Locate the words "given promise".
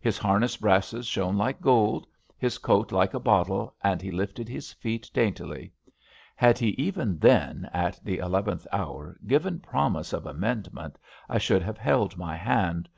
9.26-10.14